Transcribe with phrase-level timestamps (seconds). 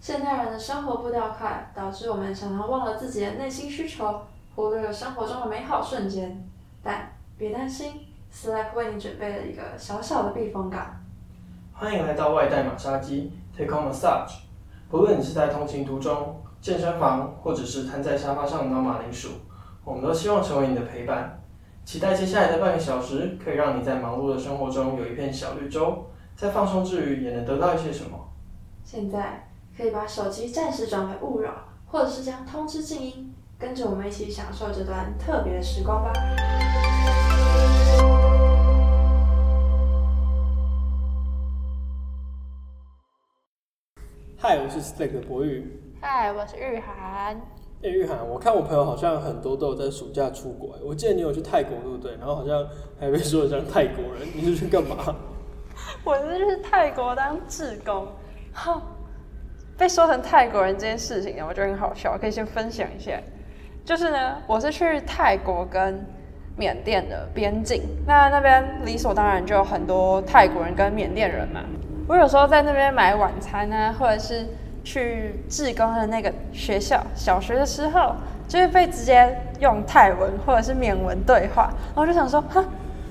[0.00, 4.22] 现代人的生活步调快，导致我们常常忘了自己的内心需求，
[4.54, 6.48] 忽略了生活中的美好瞬间。
[6.82, 10.96] 但别担心，Slack 为你准备了一个小小的避风港。
[11.72, 14.38] 欢迎来到外带马杀鸡 Take on Massage。
[14.88, 19.28] 不论你是在通勤途中、健身房，或者是瘫在沙发上挠马铃薯，
[19.84, 21.40] 我们都希望成为你的陪伴。
[21.84, 26.06] 期待接下来的半个小时，可以让你在忙碌的生活中有一片小绿洲，
[26.36, 28.16] 在放松之余也能得到一些什么。
[28.84, 29.47] 现在
[29.78, 31.52] 可以把手机暂时转为勿扰，
[31.86, 36.12] 或者是将通知静音，跟着我们一起享受这段特别的时光吧。
[44.36, 45.80] 嗨，我是 Stack 的博宇。
[46.00, 47.40] 嗨，我是玉涵。
[47.84, 50.76] 哎，玉涵，我看我朋友好像很多都有在暑假出国。
[50.84, 52.16] 我记得你有去泰国，对不对？
[52.16, 52.66] 然后好像
[52.98, 55.14] 还被说像泰国人，你是去干嘛？
[56.02, 58.08] 我是去泰国当志工，
[58.52, 58.82] 哈，
[59.78, 63.12] 被说成泰国人这件事情呢，我觉得很好笑，可以先分享一下。
[63.84, 66.04] 就是呢，我是去泰国跟
[66.56, 71.60] 缅甸的边境，那那边理所当然就有很多泰国人跟缅甸人嘛。
[72.08, 74.46] 我有时候在那边买晚餐啊，或者是
[74.82, 78.16] 去志工的那个学校小学的时候，
[78.48, 82.64] 就会被直接用泰文或者是缅文对话，然后就想说，哈，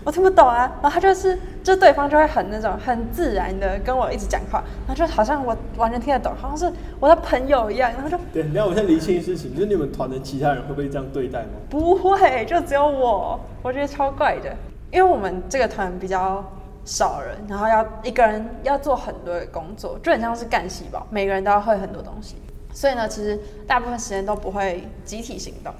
[0.07, 0.71] 我听不懂啊。
[0.81, 7.91] 然后他就是，就对方就会很那种很自然的跟我一直讲话，然后就好像我完全听得懂，好像是我的朋友一样。
[7.91, 11.49] 然后就，对，那我先理清事情，就是你们团的其他人会不会这样对待吗？
[11.69, 14.55] 不会，就只有我，我觉得超怪的，
[14.91, 16.41] 因为我们这个团比较。
[16.89, 22.37] 少人，然后要一个人要做很多的工作，就很像是干细胞，每个人都要会很多东西。
[22.71, 25.73] 所以呢，其实大部分时间都不会集体行动，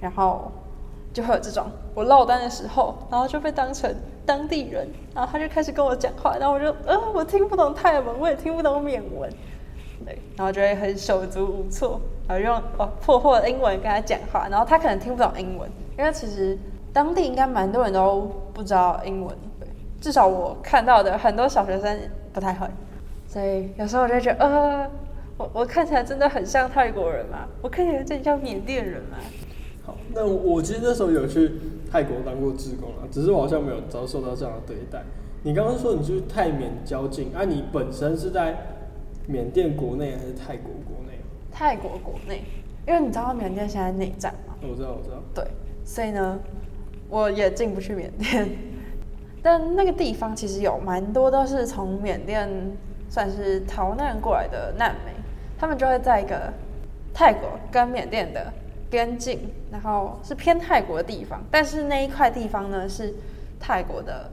[0.00, 0.52] 然后
[1.12, 9.30] 就会有这种我落单的时候，然后就被当成当地人，然后他就开始跟我讲话，然后我就呃我听不懂泰文，我也听不懂缅文，
[10.04, 16.58] 对，然后就会很手足无措，然后用哦破破的英文跟他讲话，然后他可能听不懂英文，因为其实
[16.92, 19.36] 当地应该蛮多人都不知道英文。
[20.00, 21.98] 至少我看到的很多小学生
[22.32, 22.68] 不太会，
[23.26, 24.90] 所以有时候我就觉得，呃，
[25.36, 27.48] 我我看起来真的很像泰国人吗？
[27.60, 29.16] 我看起来真像缅甸人吗？
[30.14, 31.52] 好，那我其实那时候有去
[31.90, 35.02] 泰国当过志工啊，只是我好像没有遭受到这样的对待。
[35.42, 38.56] 你刚刚说你去泰缅交境，啊，你本身是在
[39.26, 41.18] 缅甸国内还是泰国国内？
[41.52, 42.42] 泰国国内，
[42.86, 44.54] 因为你知道缅甸现在内战吗？
[44.62, 45.22] 我知道，我知道。
[45.34, 45.44] 对，
[45.84, 46.38] 所以呢，
[47.08, 48.48] 我也进不去缅甸。
[49.40, 52.48] 但那个地方其实有蛮多都是从缅甸
[53.08, 55.14] 算是逃难过来的难民，
[55.56, 56.52] 他们就会在一个
[57.14, 58.52] 泰国跟缅甸的
[58.90, 59.38] 边境，
[59.70, 63.14] 然后是偏泰国的地方，但是那一块地方呢是
[63.60, 64.30] 泰国的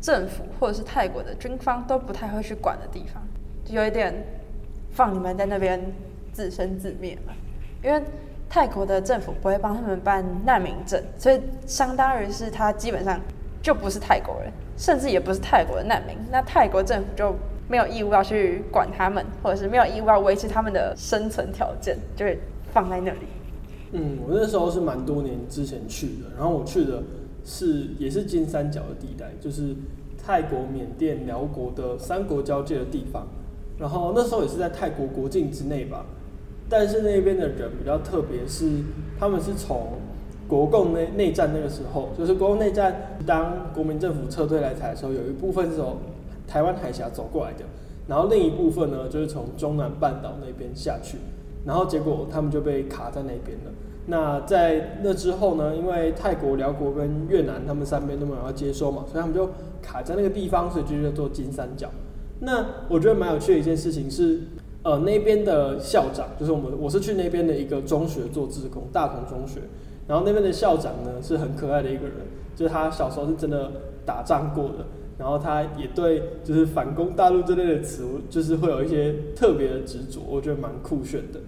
[0.00, 3.22] 政府或者是泰国的军方都不太会去管的地方，
[3.64, 4.14] 就有一点
[4.90, 5.80] 放你们在那边
[6.32, 7.32] 自生自灭嘛，
[7.82, 8.02] 因为
[8.48, 13.20] 泰国的政府不会帮他们办难民证，所以相当于是他基本上。
[13.60, 17.34] 就不是泰国人，甚至也不是泰国的难民，那泰国政府就
[17.66, 22.38] 没有义务要去管他们，或者是没有义务要维持他们的生存条件，就会
[22.72, 23.26] 放在那里。
[23.92, 27.02] 嗯，我那时候是蛮多年之前去的，然后我去的
[27.44, 29.74] 是也是金三角的地带，就是
[30.16, 33.26] 泰国、缅甸、辽国的三国交界的地方，
[33.78, 36.06] 然后那时候也是在泰国国境之内吧，
[36.68, 38.68] 但是那边的人比较特别，是
[39.18, 39.92] 他们是从。
[40.48, 45.98] 国共内内战那个时候，就是国共内战，当国民政府撤退来台的时候，有一部分是从
[46.46, 47.66] 台湾海峡走过来的，
[48.06, 51.18] 然后另一部分呢，就是从中南半岛那边下去，
[51.64, 53.72] 然后结果他们就被卡在那边了。
[54.06, 59.50] 那在那之后呢，因为泰国、辽国跟越南他们三边都没有要接收嘛，所以他们就
[59.82, 61.90] 卡在那个地方，所以就叫做金三角。
[62.40, 64.40] 那我觉得蛮有趣的一件事情是，
[64.82, 69.60] 呃，那边的校长，就是我们我是去那边的一个中学做志工，大同中学。
[70.06, 72.14] 然后那边的校长呢是很可爱的一个人，
[72.56, 73.70] 就是他小时候是真的
[74.06, 74.86] 打仗过的，
[75.18, 81.40] 然后他也对就是反攻大陆这类的词，就是会有一些特别的执着，我觉得蛮酷炫的。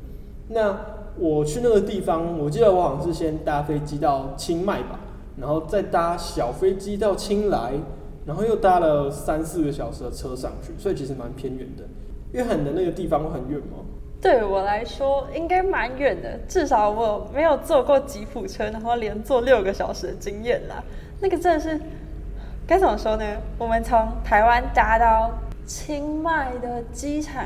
[0.48, 0.76] 那
[1.16, 4.98] 我去那个地方，我记得我好像是先搭飞机到清迈吧，
[5.38, 7.74] 然后再搭小飞机到清莱，
[8.26, 11.84] 然后又搭了三四个小时的车上去，所以其实蛮偏远的。
[12.32, 13.78] 约翰的那个地方会很远吗？
[14.20, 20.82] 对我来说应该蛮远的，至少我没有坐过吉普车，然后连坐六个小时的经验啦。
[21.20, 21.80] 那个真的是
[22.70, 23.24] 该怎么说呢？
[23.58, 25.28] 我们从台湾搭到
[25.66, 27.44] 清迈的机场，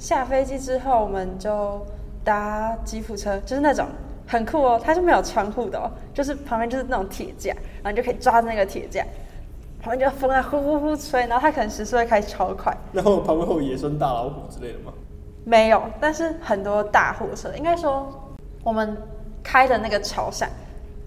[0.00, 1.80] 下飞机之后我们就
[2.24, 3.86] 搭吉普车，就是那种
[4.26, 9.04] 很酷哦，它是没有窗户的哦，就是旁边就是那种铁架，然后你就可以抓着那个铁架，
[9.80, 12.76] 旁边就风啊呼呼呼吹，然后它可能时速会开超快。
[12.92, 14.92] 然后旁边会有野生大老虎之类的吗？
[15.44, 18.12] 没有，但是很多大货车，应该说
[18.64, 18.96] 我们
[19.40, 20.48] 开的那个桥上，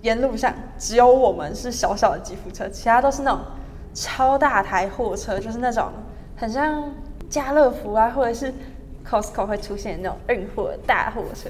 [0.07, 3.41] 沿路上只有我们是小小的吉普车，其他都是那种
[3.93, 5.91] 超大台货车，就是那种
[6.37, 6.89] 很像
[7.29, 8.53] 家乐福啊，或者是
[9.05, 11.49] Costco 会出现那种运货大货车，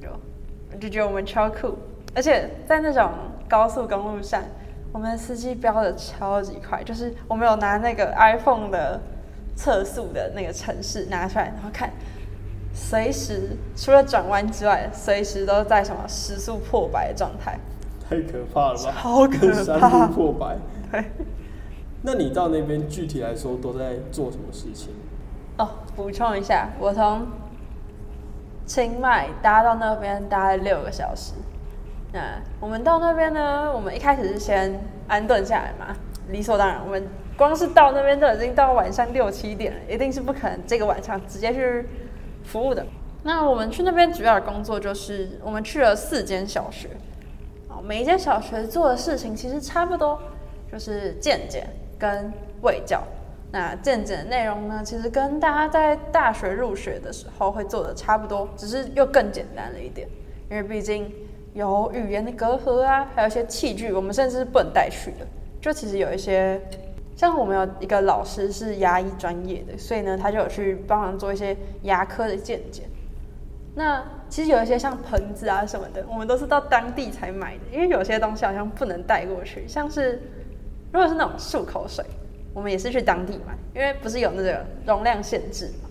[0.00, 1.76] 就就觉得我们超酷，
[2.14, 3.10] 而且在那种
[3.48, 4.40] 高速公路上，
[4.92, 9.00] 我们的司机飙的超级快，就是我们有拿那个 iPhone 的
[9.56, 11.90] 测速的那个程式拿出来，然后看，
[12.78, 17.58] 随时除了转弯之外，随时都在什么时速破百的状态。
[18.08, 18.92] 太可怕了吧！
[19.00, 20.56] 超可怕路破百。
[20.92, 21.04] 对，
[22.02, 24.90] 那你到那边具体来说都在做什么事情？
[25.56, 27.26] 哦，补充一下，我从
[28.66, 31.32] 清迈搭到那边搭了六个小时。
[32.12, 32.20] 那
[32.60, 34.78] 我们到那边呢，我们一开始是先
[35.08, 35.96] 安顿下来嘛，
[36.28, 36.78] 理所当然。
[36.84, 37.02] 我们
[37.38, 41.86] 光是到那边都已经到晚上六七点了，一定是不可能这个晚上直接去
[42.46, 42.86] 服务的。
[43.22, 46.88] 那我们去那边主要的工作就是，我们去了四间小学，
[47.84, 50.18] 每一间小学做的事情其实差不多，
[50.70, 52.32] 就是健检跟
[52.62, 53.02] 卫教。
[53.52, 60.06] 那健检的内容呢，其实跟大家在大学入学的时候会做的差不多，只是又更简单了一点，
[60.50, 61.12] 因为毕竟
[61.54, 65.26] 有语言的隔阂啊，还有一些器具，我们甚至是不能带去的。
[65.60, 66.60] 就其实有一些，
[67.16, 72.84] 像我们有一个老师是牙医专业的，所以呢，他就有去帮忙做一些牙科的健检。
[73.74, 80.20] 那其实有一些像盆子啊什么的，我们都是到当地才买的，因为有些东西好像不能带过去，像是
[80.92, 82.04] 如果是那种漱口水，
[82.52, 85.88] 我们也是去当地买，因为不是有那个容量限制嘛。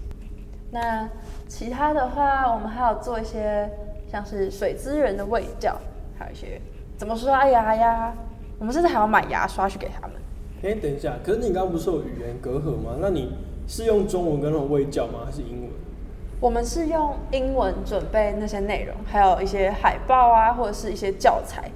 [0.72, 1.10] 那
[1.48, 3.68] 其他的话，我们还有做一些
[4.12, 5.76] 像是水资源的喂教，
[6.20, 6.62] 还有一些
[6.98, 8.14] 怎么刷牙呀，
[8.60, 10.15] 我们甚至还要买牙刷去给他们。
[10.66, 12.98] 哎、等一下，可是你刚刚不是有语言隔阂吗？
[13.00, 13.30] 那你
[13.68, 15.20] 是用中文跟那种卫教吗？
[15.24, 15.70] 还是英文？
[16.40, 21.70] 我们是用英文准备那些内容，还有一些海报啊，或者是一些教材。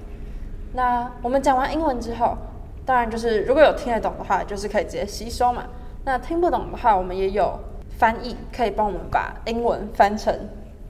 [0.72, 2.36] 那我们讲完英文之后，
[2.84, 5.64] 当然就是如果有听得懂的话，就是可以直接吸收嘛。
[6.04, 7.58] 那听不懂的话，我们也有
[7.96, 10.34] 翻译，可以帮我们把英文翻成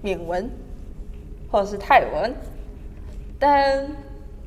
[0.00, 0.50] 缅文
[1.50, 2.32] 或者是泰文。
[3.38, 3.87] 但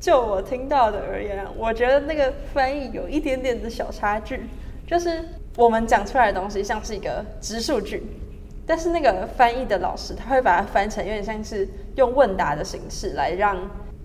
[0.04, 4.38] 就我听到的而言，我觉得那个翻译有一点点的小差距，
[4.86, 5.24] 就是
[5.56, 8.02] 我们讲出来的东西像是一个直述句，
[8.66, 11.66] 但是那个翻译的老师他会把它翻成有点像是
[11.96, 13.56] 用问答的形式来让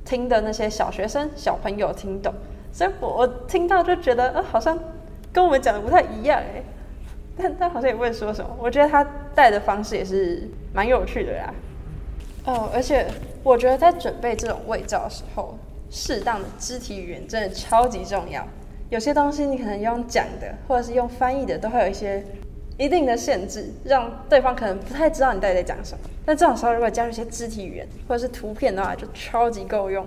[0.06, 2.34] 听的那些小学生小朋友听懂，
[2.72, 4.80] 所以我我听到就觉得呃好像
[5.34, 6.64] 跟我们讲的不太一样哎，
[7.36, 9.06] 但他好像也不会说什么，我觉得他
[9.36, 11.54] 带的方式也是蛮有趣的啦。
[12.46, 13.06] 哦，而且
[13.44, 15.58] 我觉得在准备这种味教的时候，
[15.90, 18.48] 适当的肢体语言真的超级重要。
[18.90, 22.24] 有些东西你可能用讲的，或者是用翻译的，都会有一些
[22.78, 26.00] 一定的限制，让对方可能不太知道你到底在讲什么。
[26.26, 30.06] 但这种时候，如果加入一些肢体语言或者是图片的话，就超级够用。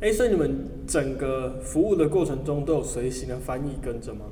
[0.00, 4.24] 哎、所以你们整个服务的过程中都有随行的翻译跟着吗？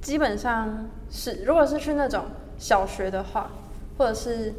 [0.00, 2.24] 基本上是，如果是去那种
[2.56, 3.50] 小学的话，
[3.98, 4.54] 或者是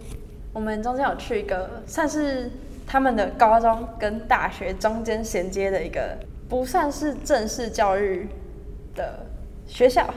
[0.54, 2.52] 我们中间有去一个算是
[2.86, 8.28] 他们的高中跟大学中间衔接的一个不算是正式教育
[8.96, 9.26] 的
[9.66, 10.14] 学校。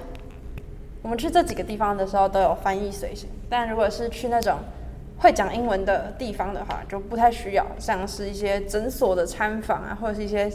[1.03, 4.59] 我们去这几个地方的时候都有翻译随行，但如果是去那种
[5.19, 10.51] 会讲英文的地方的话，就不太需要，像是一些诊所的参访啊，或者是一些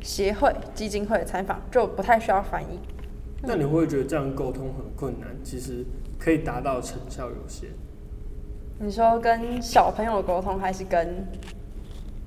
[0.00, 2.78] 协会、基金会的参访，就不太需要翻译。
[3.42, 5.28] 那你会觉得这样沟通很困难？
[5.42, 5.84] 其实
[6.18, 7.68] 可以达到成效有限。
[8.78, 11.26] 你说跟小朋友沟通，还是跟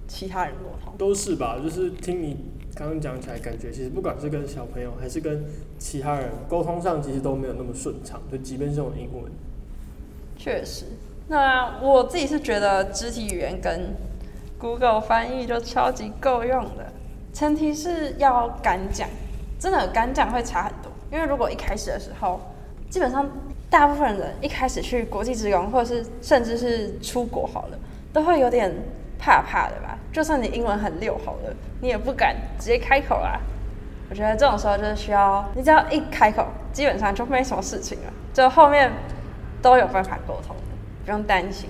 [0.09, 0.93] 其他人沟通？
[0.97, 2.35] 都是吧，就是听你
[2.75, 5.45] 刚刚讲起来，感觉其实不管是跟小朋友还是跟
[5.77, 8.19] 其他人沟通上，其实都没有那么顺畅。
[8.29, 9.31] 就即便是用英文，
[10.35, 10.85] 确实，
[11.27, 13.93] 那我自己是觉得肢体语言跟
[14.57, 16.91] Google 翻译就超级够用的，
[17.31, 19.07] 前提是要敢讲，
[19.59, 20.91] 真的敢讲会差很多。
[21.11, 22.39] 因为如果一开始的时候，
[22.89, 23.29] 基本上
[23.69, 27.77] 大部分人一开始去国际职工，或者是甚至是出国好了，
[28.11, 28.73] 都会有点
[29.19, 29.95] 怕怕的吧。
[30.11, 33.39] 就算你英文很溜好了，你也不敢直接开口啊。
[34.09, 38.91] 我觉得这种时候就是需要，你只要一开口，基本上就没什么事情了，就后面
[39.61, 41.69] 都有办法沟通的，不用担心。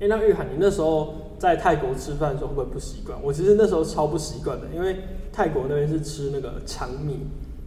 [0.00, 3.18] 哎、那玉涵，你那时候在泰国吃饭的时候会不会不习惯？
[3.22, 4.96] 我其实那时候超不习惯的，因为
[5.30, 7.26] 泰国那边是吃那个长米，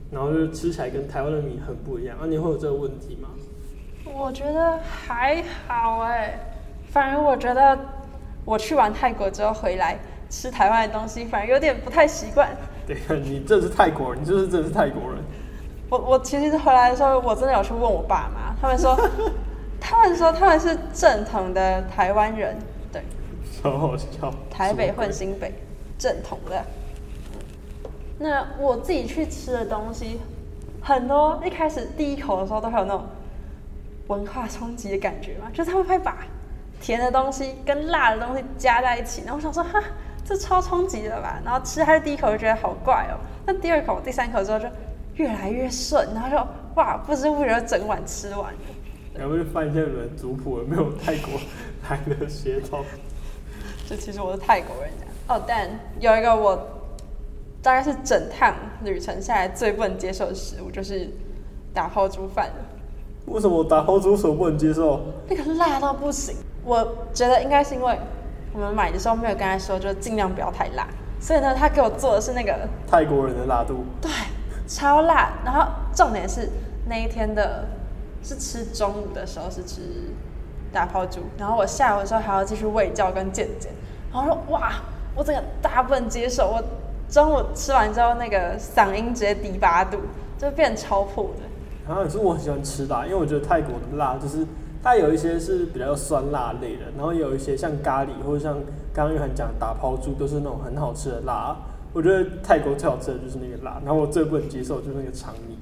[0.09, 2.17] 然后就是吃起来跟台湾的米很不一样。
[2.17, 3.29] 啊，你会有这个问题吗？
[4.11, 6.39] 我觉得还好哎，
[6.91, 7.77] 反而我觉得
[8.45, 9.97] 我去完泰国之后回来
[10.29, 12.49] 吃台湾的东西，反而有点不太习惯。
[12.85, 15.19] 对啊，你这是泰国人，你就是真的是泰国人。
[15.89, 18.95] 我我其实回来的时候，我真的有去问我爸妈，他们说
[19.81, 22.55] 他们说他们是正统的台湾人，
[22.91, 23.01] 对，
[23.61, 24.31] 超好笑。
[24.49, 25.53] 台北混新北，
[25.97, 26.63] 正统的。
[28.17, 30.19] 那我自己去吃的东西，
[30.81, 33.05] 很多一开始第一口的时候都会有那种
[34.07, 36.17] 文化冲击的感觉嘛，就是他们会把
[36.85, 39.81] 甜的东西跟辣的东西加在一起，然后我想说哈，
[40.23, 44.67] 这超冲击的吧，然后吃它的第一口就觉得好怪哦，那第二口、第三口之后就
[45.15, 46.37] 越来越顺，然后就
[46.75, 48.59] 哇，不知不觉就整碗吃完了。
[49.15, 51.39] 鬼要不就翻一下你们族谱，有没有泰国
[51.89, 52.85] 来的血统？
[53.89, 55.67] 就其实我是泰国人这样哦，但
[55.99, 56.55] 有一个我
[57.63, 61.09] 大概是整趟旅程下来最不能接受的食物，就是
[61.73, 62.55] 打抛猪饭了。
[63.25, 65.01] 为什么打抛猪手不能接受？
[65.27, 66.35] 那个辣到不行，
[66.65, 67.97] 我觉得应该是因为
[68.51, 70.87] 我们买的时候没有跟他说，就尽量不要太辣，
[71.19, 74.11] 所以呢，他给我做的是那个泰国人的辣度，对
[74.67, 76.49] 超辣，然后重点是
[76.87, 77.65] 那一天的
[78.23, 79.81] 是吃中午的时候是吃
[80.73, 83.71] 打泡猪，然后我下午的时候还要继续喂教跟健健，
[84.11, 84.71] 然后说哇，
[85.15, 86.63] 我整个大部分接受，我
[87.07, 89.99] 中午吃完之后那个嗓音直接低八度，
[90.39, 91.43] 就变超破的。
[91.87, 94.39] 然后可是我很喜欢吃辣，因为我觉得泰国的辣就是
[94.85, 98.53] 它有一些是比较酸辣类的，然后有一些像咖喱或者像
[98.93, 101.57] 刚刚玉涵讲打抛猪，都是那种很好吃的辣。
[101.91, 105.57] 我觉得泰国最好吃的就是那个辣，然后我最不能接受就是那个长米。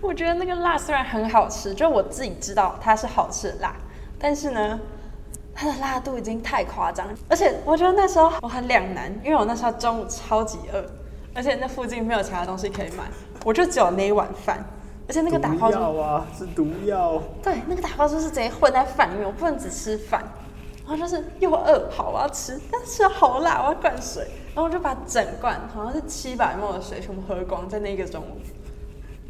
[0.00, 3.76] 我觉得那个辣虽然很好吃，就我自己知道它是好吃的辣，
[4.18, 4.80] 但是呢，
[5.54, 10.84] 它的辣度已经太夸张，而且我觉得那时候我很两难，因为我那时候中午超级饿，
[11.32, 13.04] 而且那附近没有其他东西可以买，
[13.44, 14.58] 我就只有那一碗饭，
[15.08, 17.22] 而且那个打毒抛猪药啊，是毒药。
[17.42, 20.24] 对，那个打包猪是直接混在饭里面，我不能只吃饭。
[20.88, 24.28] 然后就是又饿，好，我要吃，但是好辣，我要灌水。
[24.54, 28.38] 然后我就把整罐好像是七百沫的水全部喝光，在那个中午。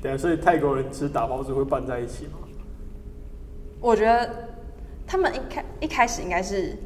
[0.01, 2.39] 对啊，所以泰国人吃打包猪会拌在一起吗？
[3.81, 4.31] 我觉得
[5.07, 6.77] 他们一开一开始应该是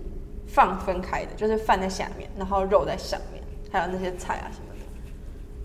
[0.47, 3.43] 放分开的，就是饭在下面，然后肉在上面，
[3.73, 4.70] 还有那些菜啊什么的。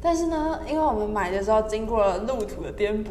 [0.06, 3.08] 但是呢，因为我们买的时候经过了路途的颠簸，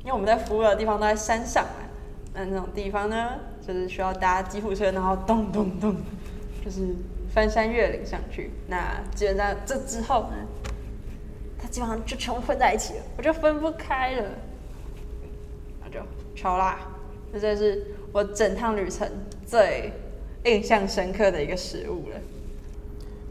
[0.00, 1.88] 因为我们在服务的地方都在山上嘛，
[2.34, 3.30] 那那种地方呢，
[3.66, 5.96] 就是需要搭吉普车，然后咚咚咚，
[6.62, 6.94] 就是
[7.32, 8.50] 翻山越岭上去。
[8.68, 10.36] 那基本上这之后呢，
[11.58, 14.24] 它基本上就全部混在一起了，我就分不开了，
[15.82, 15.98] 那就
[16.36, 16.78] 超辣。
[17.32, 19.10] 这真是我整趟旅程
[19.46, 19.90] 最
[20.44, 22.20] 印象深刻的一个食物了。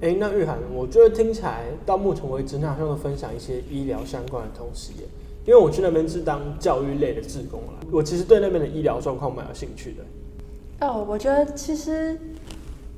[0.04, 5.08] 哎、那玉涵，我觉得听起来到目前为止，你好像都分享一些医疗相关的东西耶。
[5.46, 10.86] 因为我去那边是当教育类的志工啦，我其实对那边的医疗状况蛮有兴趣的。
[10.86, 12.20] 哦，我觉得其实，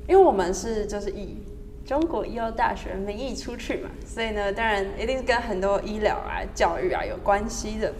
[0.08, 1.36] 因为我们是就是以
[1.84, 7.92] 中国医药大学名义出去嘛，所以呢，当然一定是跟很多医疗啊、教育啊有关系的。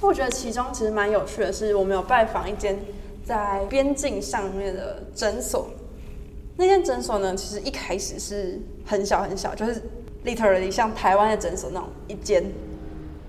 [0.00, 2.78] 我觉得其中其实蛮有趣的是，我们有拜访一间
[3.22, 5.68] 在边境上面的诊所。
[6.60, 9.82] 那间诊所呢，其实一开始是很小很小，就是
[10.26, 12.44] literally 像台湾的诊所那种一间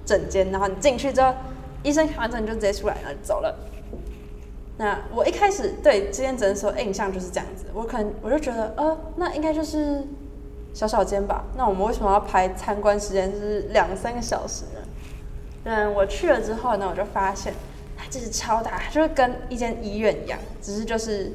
[0.05, 1.33] 整间，然后你进去之后，
[1.81, 3.57] 医生看完之后你就直接出来，然后走了。
[4.77, 10.03] 那我一开始对这间诊所印象就是这样子，我可能我就觉得，呃，那应该就是
[10.73, 11.45] 小小间吧。
[11.55, 14.81] 那我们为什么要排参观时间是两三个小时呢？
[15.63, 17.53] 嗯，我去了之后呢，我就发现
[17.95, 21.31] 它其实超大，就是跟一间医院一样，只是就是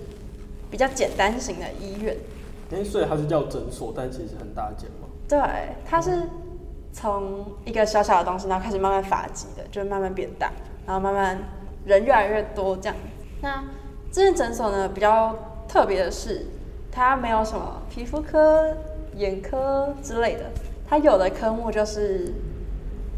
[0.70, 2.16] 比较简单型的医院。
[2.72, 5.06] 哎、所以它是叫诊所，但其实很大间嘛。
[5.28, 5.38] 对，
[5.88, 6.22] 它是
[6.92, 10.50] 从一个小小的东西，然后开始慢慢发迹的，就是慢慢变大，
[10.84, 11.38] 然后慢慢
[11.84, 12.96] 人越来越多这样。
[13.40, 13.62] 那
[14.10, 15.36] 这间诊所呢，比较
[15.68, 16.46] 特别的是，
[16.90, 18.76] 它没有什么皮肤科、
[19.14, 20.50] 眼科之类的，
[20.88, 22.32] 它有的科目就是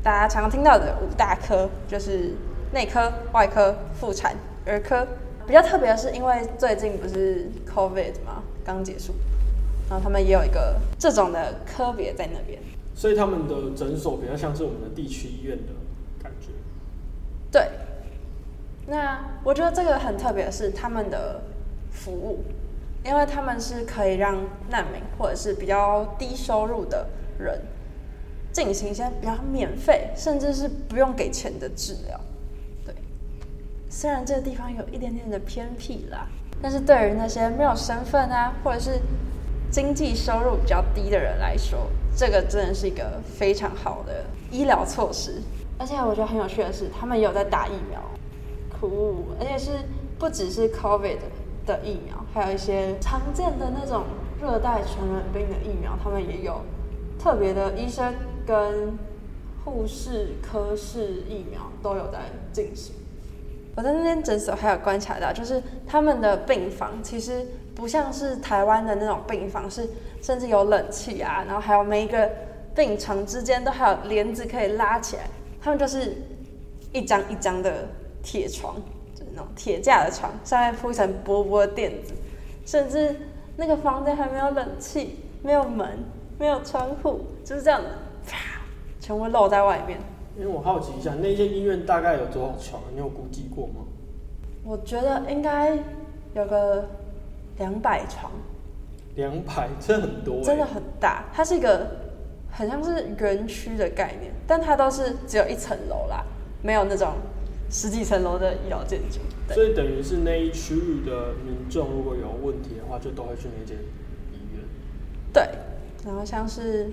[0.02, 2.34] 大家常听到的五大科，就是
[2.72, 4.34] 内科、外科、妇产、
[4.66, 5.06] 儿科。
[5.48, 9.14] 比较特别的是，因为最近不是 COVID 嘛，刚结束，
[9.88, 12.60] 然后他们也有一个这种的科别在那边。
[12.94, 15.72] 所以他们的诊所比较像是我们的地区医院的
[16.22, 16.48] 感觉。
[17.50, 17.70] 对，
[18.86, 21.40] 那我觉得这个很特别的是他们的
[21.90, 22.44] 服务，
[23.02, 24.36] 因为他们是可以让
[24.68, 27.06] 难民或者是比较低收入的
[27.38, 27.58] 人
[28.52, 32.20] 进行一些比较免费，甚至是不用给钱的治疗。
[34.00, 36.24] 虽然这个地方有一点点的偏僻啦，
[36.62, 38.92] 但是对于那些没有身份啊，或者是
[39.72, 45.42] 经济收入比较低的人来说，这个真的是一个非常好的医疗措施。
[45.80, 48.00] 而且我觉得很有趣的是，他们也有在打疫苗，
[48.78, 49.72] 酷，而且是
[50.16, 51.18] 不只是 COVID
[51.66, 54.04] 的疫苗，还有一些常见的那种
[54.40, 56.60] 热带传染病的疫苗，他们也有
[57.18, 58.14] 特别的医生
[58.46, 58.96] 跟
[59.64, 62.20] 护士、科室疫苗都有在
[62.52, 62.94] 进行。
[63.78, 69.88] 我在那边诊所还有观察到，就是他们的病房其实不像是台湾的那种病房，是
[70.20, 72.28] 甚至有冷气啊，然后还有每一个
[72.74, 75.22] 病床之间都还有帘子可以拉起来，
[75.62, 76.16] 他们就是
[76.92, 77.86] 一张一张的
[78.20, 78.74] 铁床，
[79.14, 82.14] 就是那种铁架的床，上面铺一层薄薄的垫子，
[82.66, 83.14] 甚至
[83.54, 86.00] 那个房间还没有冷气，没有门，
[86.36, 87.88] 没有窗户，就是这样的，
[88.26, 88.60] 啪，
[88.98, 90.00] 全部露在外面。
[90.38, 92.80] 因为我好奇一下，那间医院大概有多少床？
[92.92, 93.84] 你有估计过吗？
[94.64, 95.76] 我觉得应该
[96.32, 96.88] 有个
[97.58, 98.30] 两百床，
[99.16, 101.24] 两百，这很多、欸，真的很大。
[101.34, 101.88] 它是一个
[102.52, 106.24] 很像是园区的概念，但它都是只有一层楼啦，
[106.62, 107.14] 没有那种
[107.68, 109.18] 十几层楼的医疗建筑。
[109.48, 113.76] 对所以等于是那一区域的民众如果有问题的话，就都会去那间
[114.32, 114.62] 医院。
[115.32, 115.48] 对，
[116.06, 116.92] 然后像是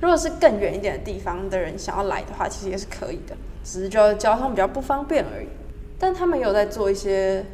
[0.00, 5.46] 如果是更远一点的地方的人想要来的话，其实也是可以的，只是就交通比较不方便而已。
[5.98, 7.44] 但他们有在做一些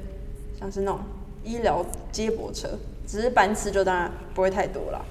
[0.59, 1.01] 像是那种
[1.45, 2.69] 医疗接驳车，
[3.07, 5.05] 只是班次就当然不会太多了。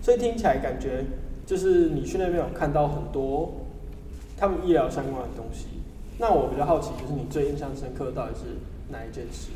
[0.00, 1.04] 所以听起来感觉
[1.44, 3.52] 就是你去那边有看到很多
[4.36, 5.66] 他们医疗相关的东西。
[6.18, 8.56] 那我比较好奇，就是你最印象深刻到底是
[8.90, 9.48] 哪一件事？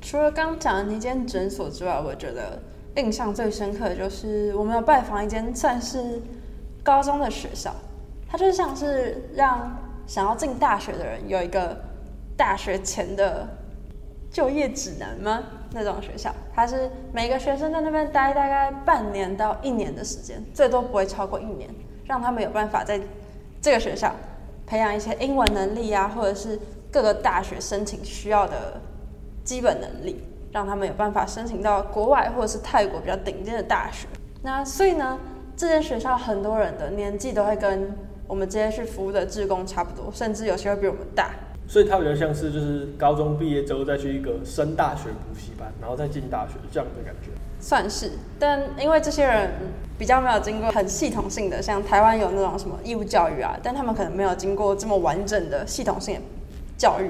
[0.00, 2.58] 除了刚讲的那间诊所之外，我觉得
[2.96, 6.20] 印象最深刻的就是我们有拜访一间算是
[6.82, 7.74] 高中的学校，
[8.28, 11.76] 它就像是让想要进大学的人有一个
[12.36, 13.46] 大学前的
[14.30, 15.42] 就业指南吗？
[15.72, 21.70] 那种学校，它是每个学生在那边待大概半年到一年的时间，最多不会超过一年，
[22.06, 23.00] 让他们有办法在
[23.62, 24.12] 这个学校
[24.66, 26.58] 培养一些英文能力啊，或者是
[26.90, 28.80] 各个大学申请需要的
[29.44, 34.06] 基本能力，让他们有办法申请到国外或者是泰国比较顶尖的大学。
[34.42, 35.18] 那所以呢，
[35.56, 37.92] 这间学校很多人的年纪都会跟
[38.26, 41.30] 我们这些去服务的志工差不多，甚至有些会比我们大。
[41.68, 47.30] 所以它比较像是就是高中毕业之后再去一个升大学补习班，然后再进大学这样的感觉。
[47.60, 49.50] 算是，但因为这些人
[49.98, 56.20] 比较没有经过很系统性的，像台湾有那种什么义务教育啊，但他们可能没有经过这么完整的系统性的
[56.76, 57.08] 教育，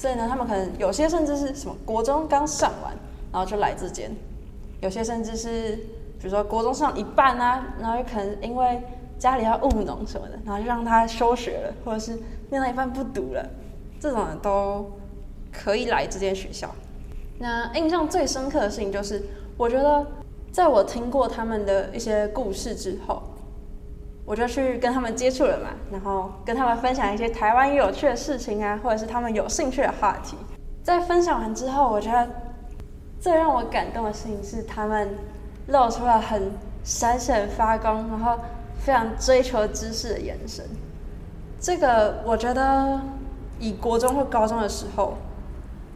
[0.00, 2.96] 所以呢，他们可能有些甚至是什么国中刚上完，
[3.30, 4.10] 然后就来这间，
[4.80, 5.76] 有些甚至是
[6.18, 8.80] 比如说国中上一半啊，然后有可能因为
[9.18, 13.46] 家里要务农什么的，然后就让他休学了，或者是念到一半不读了，
[14.00, 14.90] 这种人都
[15.52, 16.74] 可以来这间学校。
[17.38, 19.22] 那印象最深刻的事情就是，
[19.58, 20.06] 我觉得
[20.50, 23.22] 在我听过他们的一些故事之后，
[24.30, 30.36] 我就去跟他们接触了嘛，然后跟他们分享一些台湾有趣的事情啊，或者是他们有兴趣的话题。
[30.84, 32.28] 在分享完之后，我觉得
[33.18, 35.18] 最让我感动的事情是他们
[35.66, 36.52] 露出了很
[36.84, 38.38] 闪闪发光，然后
[38.78, 40.64] 非常追求知识的眼神。
[41.58, 43.00] 这个我觉得
[43.58, 45.18] 以国中或高中的时候，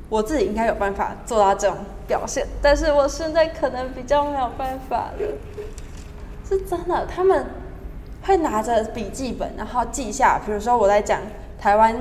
[0.08, 1.76] 我自己应该有办法做到这种
[2.08, 5.38] 表现，但是我现在可能比较没有办法了。
[6.44, 7.46] 是真的，他们
[8.24, 11.20] 会拿着笔记本，然后记下，比如说我在讲
[11.58, 11.94] 台湾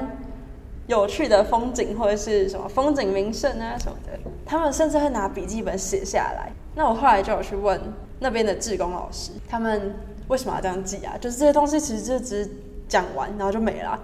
[0.88, 6.51] 有趣的风景或者是什么风景名胜啊什么的，他们甚至会拿笔记本写下来。
[6.75, 7.79] 那我后来就有去问
[8.19, 9.93] 那边的志工老师，他们
[10.27, 11.13] 为什么要这样记啊？
[11.19, 12.49] 就是这些东西其实就只是
[12.88, 13.99] 讲完然后就没了。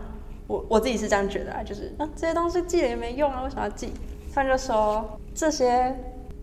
[0.47, 3.93] 我我自己是这样觉得啊，就是啊这些东西记了也没用啊，为什么要记？
[4.34, 5.95] 他们就说这些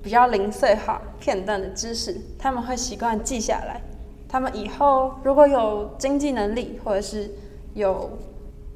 [0.03, 3.81] 比较零碎化、片段的知识，他们会习惯记下来。
[4.29, 7.31] 他们以后如果有经济能力，或者是
[7.75, 8.11] 有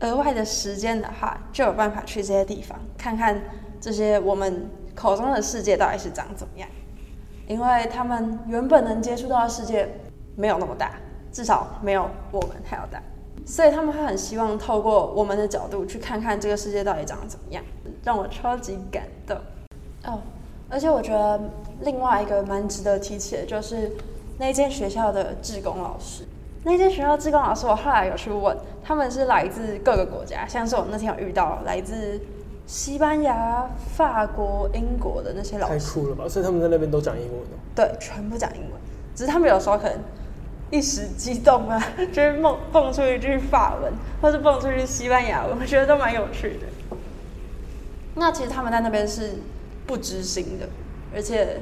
[0.01, 3.41] 额外的时间的话，就有办法去这些地方看看
[3.81, 6.69] 这些我们口中的世界到底是长怎么样。
[7.47, 9.89] 因为他们原本能接触到的世界
[10.37, 10.93] 没有那么大，
[11.33, 13.03] 至少没有我们还要大。
[13.45, 17.65] 所以他们会很希望透过我们的角度去看看这个世界到底长得怎么样，
[18.05, 19.37] 让我超级感动
[20.05, 20.21] 哦。
[20.69, 21.41] 而且我觉得
[21.81, 23.91] 另外一个蛮值得提起的，就是
[24.41, 26.25] 那间学校的志工老师。
[26.65, 32.19] 那间学校志工老师，我后来有去问，他们是来自各个国家，像是我那天有遇到来自
[32.67, 36.27] 西班牙、法国、英国的那些老师太，酷了吧！
[36.27, 37.61] 所以他们在那边都讲英文哦。
[37.75, 38.73] 对，全部讲英文，
[39.15, 39.99] 只是他们有时候可能
[40.71, 46.97] 一时激动啊， 就是蹦蹦出一句法文，或是蹦出一句西班牙文，我觉得都蛮有趣的。
[48.15, 49.35] 那其实他们在那边是
[49.87, 50.69] 不知心的，
[51.15, 51.61] 而且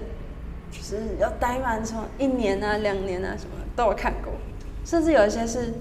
[0.70, 4.32] 就是要待满什么一年啊、两年啊什么都有看过，
[4.84, 5.72] 甚至有一些是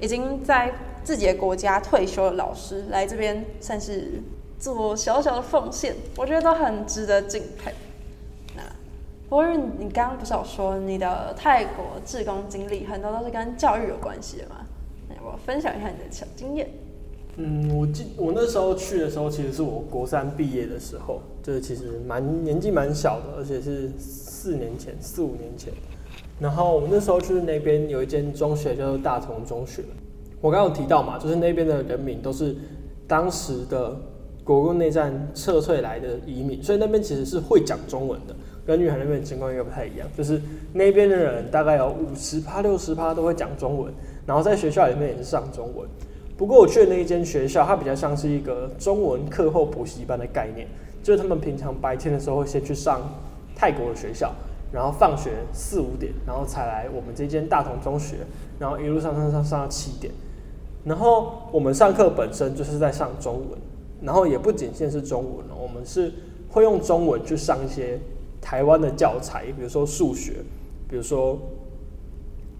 [0.00, 4.22] 已经在自己的国家退休的老师来这边，算是
[4.58, 7.72] 做小小的奉献，我觉得都很值得敬佩。
[8.54, 8.62] 那
[9.28, 14.56] 不过你刚刚不是有说你的泰国志工经历很多都是跟教育有关系的吗？
[15.08, 16.68] 那我分享一下你的小经验。
[17.38, 25.72] 嗯，我记我那时候去的时候，其实是我国三毕业的时候，就是其实蛮年纪蛮小的，而且是四年前、四五年前。
[26.40, 29.82] 然后我那时候去那边有一间中学叫做大同中学，
[30.40, 32.56] 我刚刚有提到嘛，就是那边的人民都是
[33.06, 33.94] 当时的
[34.42, 38.34] 国共内战撤退来的移民，所以那边其实是会讲中文的，
[38.66, 40.40] 跟玉海那边情况应该不太一样，就是
[40.72, 43.92] 那边的人大概有五十趴、六十趴都会讲中文，
[44.26, 45.86] 然后在学校里面也是上中文。
[46.36, 50.66] 不过我去的那一间学校，它比较像是一个中文课后补习班的概念，
[51.02, 53.00] 就是他们平常白天的时候会先去上
[53.54, 54.30] 泰国的学校，
[54.70, 58.18] 然后放学四五点，然后才来我们这间大同中学，
[58.58, 60.12] 然后一路上上上上到七点。
[60.84, 63.58] 然后我们上课本身就是在上中文，
[64.02, 66.12] 然后也不仅限是中文了，我们是
[66.50, 67.98] 会用中文去上一些
[68.42, 70.34] 台湾的教材，比如说数学，
[70.86, 71.38] 比如说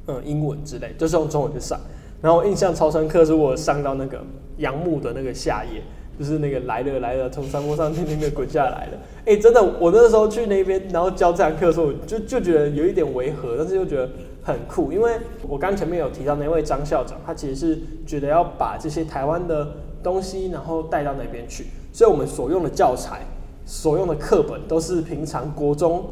[0.06, 1.78] 嗯英文之类，就是用中文去上。
[2.22, 4.18] 然后印象超深刻，是我上到那个
[4.56, 5.82] 杨木的那个下页，
[6.18, 8.98] 就是那个来了来了，从山坡上天天的滚下来的。
[9.26, 14.08] 哎，真的，我那时候去那边，然后教这堂课的时候，就就觉得有一点违和，但是又觉得
[14.42, 15.12] 很酷，因为
[15.46, 19.68] 我刚前面有提到那位张校长，他其实是觉得要把这些台湾的
[20.02, 23.20] 东西，然后带到那边去，所以我们所用的教材、
[23.66, 26.04] 所用的课本，都是平常国中、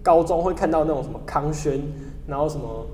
[0.00, 1.82] 高中会看到那种什么康轩，
[2.26, 2.86] 然后什么。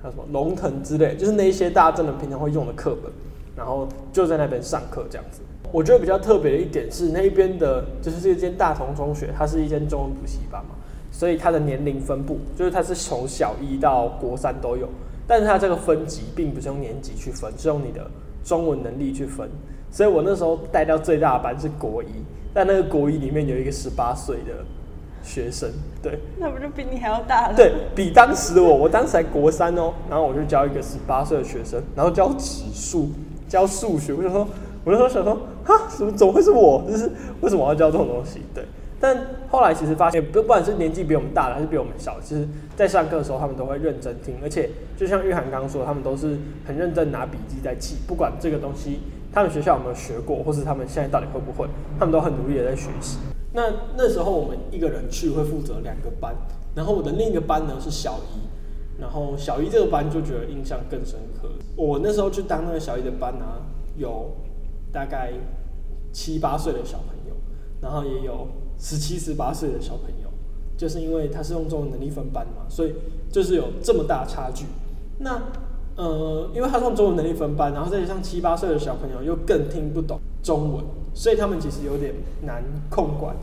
[0.00, 3.10] 还有什么龙腾之类，就是那一些大家真的平常会用的课本，
[3.56, 5.40] 然后就在那边上课这样子。
[5.72, 10.70] 我觉得比较特别的一点是，那边的就是这间大同中学，它是一间中文补习班嘛，
[11.10, 14.88] 所以它的年龄分布就是它是从小一到国三都有，
[15.26, 18.08] 但是它这个分级并不是用年级去分，是用你的
[18.44, 19.50] 中文能力去分。
[19.90, 22.06] 所以我那时候带到最大的班是国一，
[22.54, 24.64] 但那个国一里面有一个十八岁的。
[25.22, 25.70] 学生
[26.02, 27.54] 对，那不就比你还要大了？
[27.54, 33.10] 对比当时的我，我当时才国三哦，然后我就教一个十八岁的学生，然后教指数，
[33.48, 34.12] 教数学。
[34.12, 34.46] 我就说，
[34.84, 36.82] 我那时候想说，哈，怎么怎么会是我？
[36.88, 38.40] 就是为什么要教这种东西？
[38.54, 38.64] 对，
[39.00, 39.16] 但
[39.48, 49.00] 后来其实发现，不不管是年纪比我们大的还是比我们小，其实在上课的时候他们都会认真听，而且就像玉涵刚刚说，他们都是很认真拿笔记在记，不管这个东西
[49.32, 53.18] 他们学校有没有学过，或是他们现在到底会不会，他们都很努力的在学习。
[53.52, 56.34] 那那时候我们一个人去会负责两个班，
[56.74, 61.48] 然后我的另一个班呢是小一，然后小一这个班就觉得印象更深刻。
[61.76, 63.44] 我那时候去当那个小一的班呢，
[63.96, 64.32] 有
[64.92, 65.32] 大概
[66.12, 67.34] 七八岁的小朋友，
[67.80, 70.28] 然后也有十七十八岁的小朋友，
[70.76, 72.94] 就是因为他是用中文能力分班嘛，所以
[73.30, 74.66] 就是有这么大差距。
[75.18, 75.42] 那
[75.98, 80.84] 呃，因为他用中文能力分班，然后再加上七八岁的小朋友又更听不懂中文。
[81.12, 83.34] 所以他们其实有点难控管，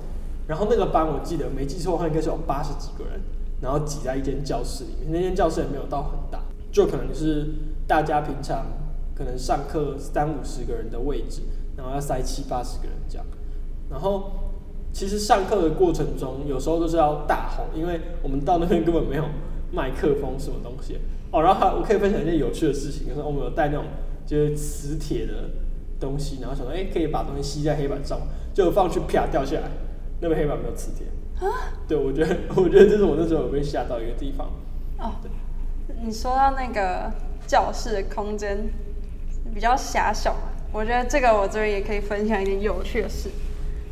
[0.47, 3.19] 然后那个班我记得没记错的话应该是有八十几个人，
[3.59, 6.39] 然后挤在一间教室里面，那间教室也没有到很大，
[6.71, 7.47] 就可能是
[7.85, 8.65] 大家平常
[9.13, 11.41] 可能上课三五十个人的位置，
[11.75, 13.25] 然后要塞七八十个人这样，
[13.89, 14.31] 然后
[14.93, 19.25] 其实上课的过程中有时候都是要大吼，因为我们到那边根本没有
[19.73, 20.97] 麦克风什么东西
[21.35, 23.85] 哦，然后我可以分享一件有趣的事情，就是我们有带那种
[24.25, 25.33] 就是磁铁的。
[25.97, 28.19] 东西，然后想说，哎，可以把东西吸在黑板上，
[28.53, 29.71] 就放去啪掉下来，
[30.19, 31.07] 那边黑板没有磁铁
[31.39, 31.71] 啊。
[31.87, 34.45] 对，我觉得， 我觉得这是我那时候有被吓到一个地方。
[34.99, 35.31] 哦，对。
[36.03, 37.09] 你说到那个
[37.47, 38.69] 教室的空间
[39.53, 43.29] 比较狭小嘛，我觉得这个我这边也可以分享一点有趣的事。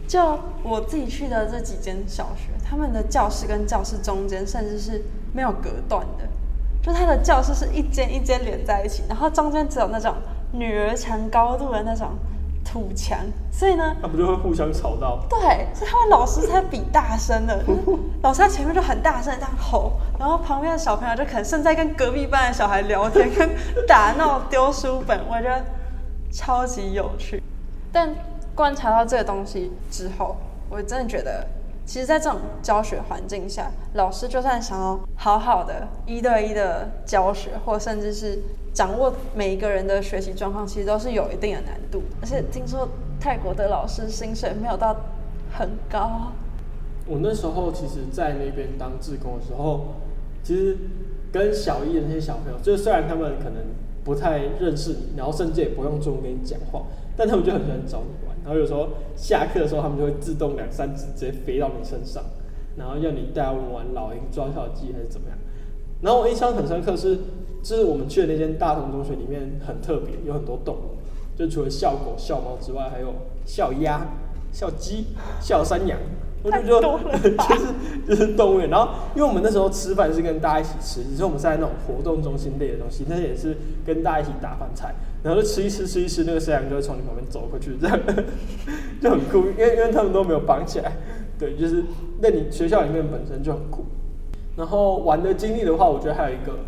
[0.05, 5.01] 就我自己去的这几间小学，他们的教室跟教室中间甚至是
[5.31, 6.27] 没有隔断的，
[6.83, 10.13] 就他的教室是一间一间连在一起，然后中间只有那种。
[10.55, 12.09] 女儿墙高度的那种
[12.63, 13.17] 土墙，
[13.51, 15.17] 所以呢，他不就会互相吵到？
[15.27, 17.59] 对，所以他们老师在比大声的，
[18.21, 23.49] 老师在前面就很大声这样吼，然后旁边的小朋友就可能正在跟隔壁班的小孩聊天、跟
[23.87, 25.65] 打闹、丢书本，我觉得
[26.31, 27.41] 超级有趣。
[27.91, 28.13] 但
[28.53, 30.37] 观察到这个东西之后，
[30.69, 31.47] 我真的觉得，
[31.85, 38.39] 其实，在这种教学环境下，老师就算想要好好的一对一的教学，或甚至是。
[38.73, 42.01] 掌握每一个人的学习状况，其实都是有一定的难度。
[42.19, 44.95] 而且听说泰国的老师薪水没有到
[45.51, 46.31] 很高。
[47.05, 49.93] 我那时候其实，在那边当志工的时候，
[50.41, 50.75] 其实
[51.31, 53.63] 跟小一的那些小朋友，就虽然他们可能
[54.03, 56.81] 不太认识你，然后甚至也不用中文跟你讲话，
[57.15, 58.32] 但他们就很喜欢找你玩。
[58.43, 62.23] 然后有时候下课的时候，他们就会自动两三只直接飞到你身上，
[62.75, 65.37] 然后要你带他们玩老鹰抓小鸡还是怎么样。
[66.01, 67.19] 然后我印象很深刻是。
[67.63, 70.97] 就是我们去的那间大同中学里面很特别，有很多动物，
[71.33, 73.13] 就除了校狗、校猫之外，还有
[73.45, 74.05] 校鸭、
[74.51, 75.05] 校鸡、
[75.39, 75.97] 校山羊，
[76.43, 76.99] 我就觉得
[77.47, 77.65] 就是
[78.07, 78.69] 就是动物园。
[78.69, 87.99] 然后因为我们那时候吃饭是跟大家一起吃，只是我们是在那种活动中心类的东西，那也是跟大家一起打饭菜，然后就吃一吃吃一吃，那个山羊就会从你旁边走过去，这样
[89.01, 90.91] 就很酷，因为因为他们都没有绑起来，
[91.39, 91.83] 对，就是
[92.21, 93.85] 那你学校里面本身就很酷。
[94.55, 96.59] 然后玩的经历的话，我觉得还有一个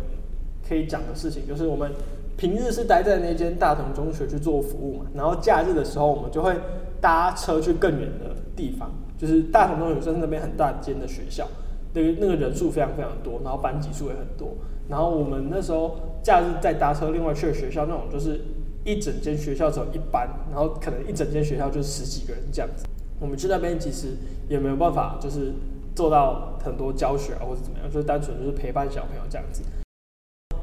[0.68, 1.92] 可以讲的事情，就是我们
[2.36, 6.52] 平日是待在那间大同中学去做服务嘛，然后假日的时候我们就会
[7.00, 11.48] 搭车去更远的地方，就是大同中学是那边很大间的学校，
[11.92, 14.54] 那个那个人数非常非常多，然后班级数也很多，
[14.88, 18.40] 然后我们那时候假日再搭车另外去的学校，那种就是
[18.84, 22.84] 一整间学校只有一班，然后可能一整间学校就十几个人这样子，
[23.20, 24.08] 我们去那边其实
[24.48, 25.52] 也没有办法就是
[25.94, 29.62] 做到很多教学啊或者怎么样，就是单纯就是陪伴小朋友这样子。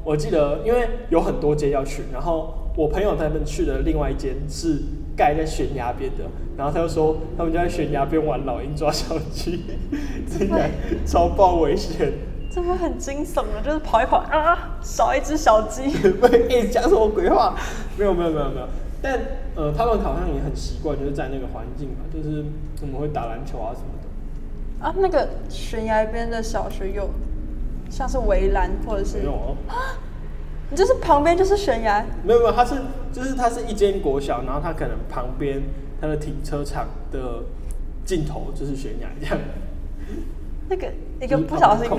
[0.04, 4.82] 我记得，因为有很多间要去，然后我朋友他们去的另外一间是
[5.16, 6.24] 盖在悬崖边的，
[6.56, 9.62] 然后他就说他们就在悬崖边玩老鹰抓小鸡，
[10.28, 10.70] 听起来
[11.06, 12.12] 超爆危险，
[12.50, 13.62] 这不很惊悚啊？
[13.64, 15.88] 就是跑一跑啊，少一只小鸡。
[15.88, 17.54] 不一直讲什么鬼话？
[17.96, 18.68] 没有没有没有没有，
[19.00, 19.20] 但
[19.54, 22.44] 呃，他们好像也很习惯，就是在那个环境嘛，就是
[22.82, 24.84] 我们会打篮球啊什么的。
[24.84, 27.08] 啊，那个悬崖边的小学有
[27.88, 29.56] 像是围栏或者是没有哦，
[30.70, 32.74] 你就是旁边就是悬崖，没有没有，它是
[33.12, 35.62] 就是它是一间国小，然后它可能旁边
[36.00, 37.42] 它的停车场的
[38.04, 39.38] 尽头就是悬崖这样。
[40.68, 40.88] 那个
[41.20, 41.96] 一个不小心就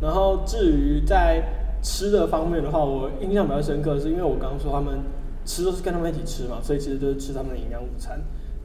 [0.00, 1.42] 然后至于在
[1.82, 5.00] 吃的方面的话，我印象比较深刻，是因为我刚刚说他们
[5.44, 8.20] 吃都是跟他们一起吃嘛，所以其实就是吃他们的营养午餐，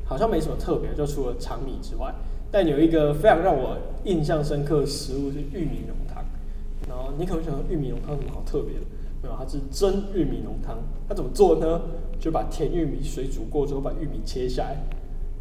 [0.05, 2.13] 好像没什么特别，就除了长米之外。
[2.51, 6.23] 但有一个非常让我印象深刻的食物是玉米浓汤，
[6.87, 8.85] 然后你可能会想到玉米浓汤有什么好特别的？
[9.21, 10.77] 没有，它是蒸玉米浓汤。
[11.07, 11.81] 它怎么做呢？
[12.19, 14.77] 就把甜玉米水煮过之后，把玉米切下来，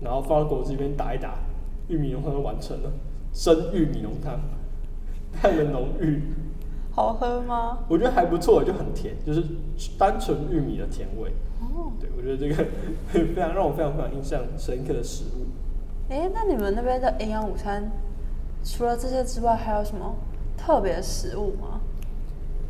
[0.00, 1.38] 然后放到果汁里面打一打，
[1.88, 2.92] 玉米浓汤就完成了。
[3.32, 4.40] 蒸玉米浓汤，
[5.32, 6.22] 非常的浓郁，
[6.92, 7.78] 好喝吗？
[7.88, 9.44] 我觉得还不错，就很甜，就是
[9.98, 11.30] 单纯玉米的甜味。
[11.60, 12.64] 哦，对，我觉得这个
[13.12, 15.46] 非常让我非常非常印象深刻的食物。
[16.08, 17.90] 哎、那你们那边的营养午餐
[18.64, 20.14] 除了这些之外，还有什么
[20.56, 21.80] 特别的食物吗？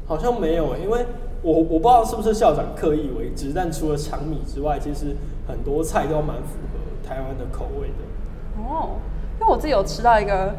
[0.09, 1.07] 好像没有欸，因为
[1.43, 5.15] 我我不知道是不是校长刻意为之，但除了长米之外，其实
[5.47, 8.63] 很多菜都蛮符合台湾的口味的。
[8.63, 8.97] 哦，
[9.39, 10.55] 因为我自己有吃到一个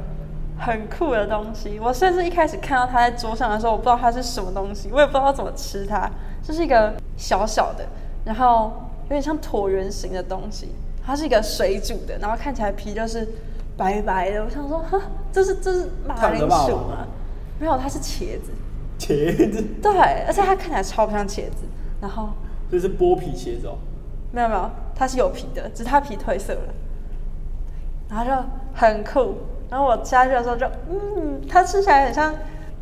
[0.57, 6.09] 很酷的东西，我甚至一开始看到它在桌上的时候，我不知道它是什么东西，我也不知道怎么吃它，
[6.43, 7.85] 就是一个小小的，
[8.23, 8.71] 然后
[9.03, 10.69] 有点像椭圆形的东西，
[11.03, 13.27] 它是一个水煮的，然后看起来皮就是
[13.75, 17.07] 白白的，我想说，哈，这是这是马铃薯吗？
[17.59, 18.51] 没有，它是茄子，
[19.15, 19.91] 茄子， 对，
[20.28, 21.63] 而且它看起来超不像茄子，
[22.02, 22.30] 然后
[22.72, 23.78] 这是剥皮茄子哦。
[24.32, 26.74] 没有没有，它是有皮的，只是它皮褪色了，
[28.10, 28.32] 然后就
[28.76, 29.36] 很酷。
[29.69, 32.34] 然后我吃下去的时候就，嗯，它吃起来很像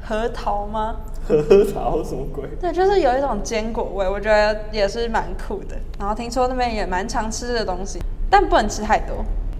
[0.02, 0.98] 核桃吗？
[1.28, 1.36] 核
[1.66, 2.48] 桃什么鬼？
[2.62, 5.76] 对，就是有一种坚果味，我觉得也是蛮酷的。
[6.00, 9.18] 然后听说那边也蛮常吃的东西，但不能吃太多，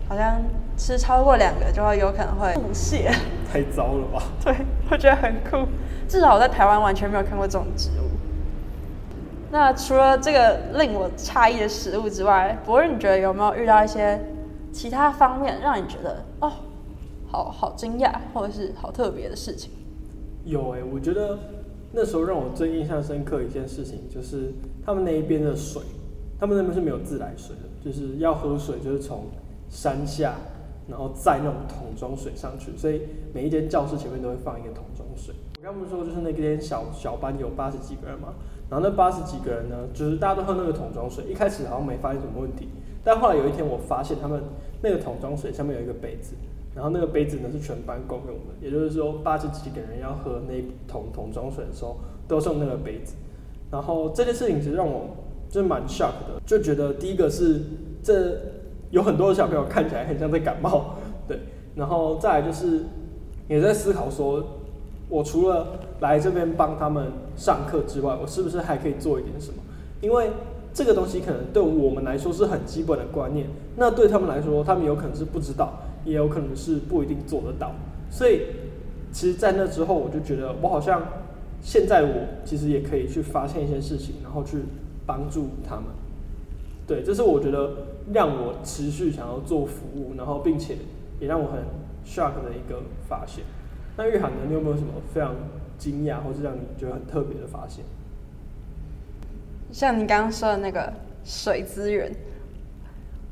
[0.08, 0.42] 好像
[0.78, 3.14] 吃超过两个就会有可能会腹泻。
[3.52, 4.24] 太糟了吧？
[4.44, 4.56] 对，
[4.90, 5.68] 我觉得很酷，
[6.08, 8.08] 至少我在台湾完全没有看过这种植物。
[9.52, 14.20] 那除了这个令我诧异的食物之外，博瑞，你觉得有没有遇到一些
[14.72, 16.52] 其他方面让你觉得哦，
[17.28, 19.72] 好好惊讶，或者是好特别的事情？
[20.44, 21.38] 有哎、我觉得
[21.92, 24.54] 那时候让我最印象深刻一件事情，就是
[24.86, 25.82] 他们那一边的水，
[26.40, 29.26] 他们那边是没有自来水的，就是要喝水就是从
[29.70, 30.36] 山下，
[30.90, 33.02] 然后载那种桶装水上去，所以
[33.34, 35.34] 每一间教室前面都会放一个桶装水。
[35.68, 38.30] 我刚不说就是那天小小班有八十几个人嘛，
[38.70, 42.70] 然后那八十几个人呢，就是大家都喝那个桶装水，一开始好像没发现什么问题，
[43.04, 44.42] 但后来有一天我发现他们
[44.82, 46.36] 那个桶装水上面有一个杯子，
[46.74, 50.54] 然后那个杯子呢是全班共用的，也就是说八十几个人要喝那
[50.88, 51.98] 桶桶装水的时候
[52.30, 53.16] 都是用那个杯子。
[53.70, 55.10] 然后这件事情其实让我
[55.50, 57.62] 就蛮 shock 的，就觉得第一个是
[58.02, 58.40] 这
[58.92, 60.96] 有很多小朋友看起来很像在感冒，
[61.28, 61.38] 对，
[61.76, 62.86] 然后再来就是
[63.50, 64.57] 也在思考说，
[65.10, 69.62] 我除了来这边帮他们上课之外，我是不是还可以做一点什么？
[70.02, 70.30] 因为
[70.74, 75.74] 这个东西可能对我们来说是很基本的观念，那对他们来说，他们有可能是不知道，
[76.06, 77.72] 也有可能是不一定做得到。
[78.12, 78.42] 所以，
[79.12, 81.02] 其实，在那之后，我就觉得我好像
[81.62, 82.14] 现在我
[82.46, 84.58] 其实也可以去发现一些事情，然后去
[85.06, 85.86] 帮助他们。
[86.86, 87.72] 对，这是我觉得
[88.14, 90.76] 让我持续想要做服务，然后并且
[91.20, 91.60] 也让我很
[92.06, 93.44] shock 的一个发现。
[93.98, 94.38] 那玉涵呢？
[94.48, 95.36] 你有没有什么非常
[95.78, 97.84] 惊讶，或是让你觉得很特别的发现？
[99.72, 100.94] 像你刚刚说的那个
[101.26, 102.12] 水资源，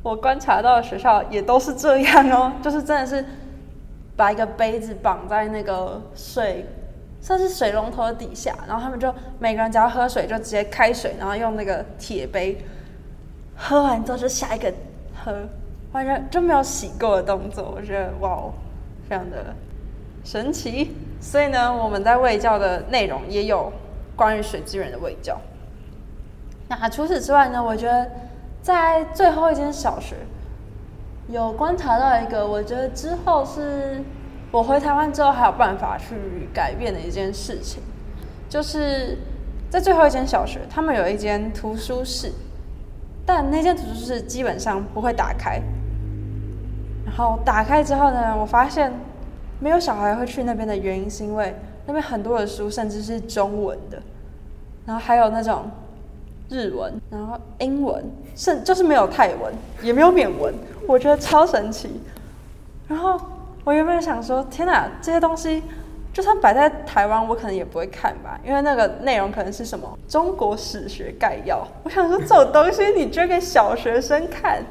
[0.02, 3.24] 我观察到的学校也都是这样哦，就是真的是
[4.16, 6.66] 把一个杯子绑在那个水，
[7.22, 12.58] 算是水龙头底下，然后他们就每个人只要喝水就直接开水，然后用那个铁杯
[13.56, 14.74] 喝完之后就下一个
[15.24, 15.48] 喝，
[15.92, 18.54] 完全就没有洗过的动作，我觉得哇哦，
[19.08, 19.56] 非常的
[20.26, 20.94] 神奇。
[21.22, 23.72] 所以呢，我们在卫教的内容也有
[24.16, 25.40] 关于水资源的卫教。
[26.68, 28.12] 那除此之外呢，我觉得
[28.62, 30.16] 在最后一间小学
[31.30, 34.04] 有观察到一个，我觉得之后是
[34.52, 37.82] 我回台湾之后还有办法去改变的一件事情，
[38.48, 39.18] 就是
[39.70, 42.32] 在最后一间小学，他们有一间图书室，
[43.26, 45.60] 但那间图书室基本上不会打开。
[47.06, 48.92] 然后打开之后呢，我发现
[49.60, 54.02] 没有小孩会去那边的原因，是因为那边很多的书甚至是中文的，
[54.86, 55.70] 然后还有那种。
[56.48, 60.54] 日文，然后英文，甚就是没有泰文，也没有缅文，
[60.88, 62.00] 我觉得超神奇。
[62.88, 63.20] 然后
[63.64, 65.64] 我原本想说，天哪，这些东西
[66.14, 71.68] 就算摆在台湾，我可能也不会看吧，因为那个内容可能是什么中国史学概要。
[71.82, 74.62] 我想说，这种东西你捐给小学生看，